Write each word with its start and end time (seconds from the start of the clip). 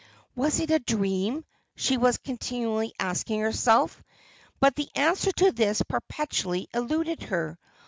"Was 0.35 0.59
it 0.59 0.71
a 0.71 0.79
dream?" 0.79 1.45
she 1.75 1.95
was 1.95 2.17
continually 2.17 2.91
asking 2.99 3.41
herself; 3.41 4.01
but 4.59 4.75
the 4.75 4.89
answer 4.95 5.31
to 5.33 5.51
this 5.51 5.83
perpetually 5.83 6.67
eluded 6.73 7.21
her. 7.21 7.59